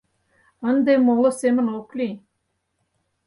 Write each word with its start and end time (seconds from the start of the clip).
Ынде 0.69 0.93
моло 1.05 1.29
семын 1.41 1.67
ок 1.79 1.89
лий... 1.97 2.15